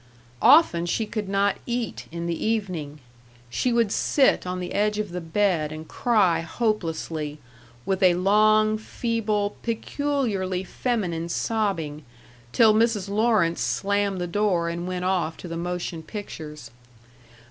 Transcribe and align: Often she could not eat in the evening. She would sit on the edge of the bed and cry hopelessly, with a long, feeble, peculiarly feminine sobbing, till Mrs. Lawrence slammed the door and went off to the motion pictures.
Often 0.41 0.87
she 0.87 1.05
could 1.05 1.29
not 1.29 1.57
eat 1.67 2.07
in 2.11 2.25
the 2.25 2.43
evening. 2.43 3.01
She 3.51 3.71
would 3.71 3.91
sit 3.91 4.47
on 4.47 4.59
the 4.59 4.73
edge 4.73 4.97
of 4.97 5.11
the 5.11 5.21
bed 5.21 5.71
and 5.71 5.87
cry 5.87 6.39
hopelessly, 6.41 7.37
with 7.85 8.01
a 8.01 8.15
long, 8.15 8.79
feeble, 8.79 9.57
peculiarly 9.61 10.63
feminine 10.63 11.29
sobbing, 11.29 12.03
till 12.51 12.73
Mrs. 12.73 13.09
Lawrence 13.09 13.61
slammed 13.61 14.19
the 14.19 14.25
door 14.25 14.69
and 14.69 14.87
went 14.87 15.05
off 15.05 15.37
to 15.37 15.47
the 15.47 15.55
motion 15.55 16.01
pictures. 16.01 16.71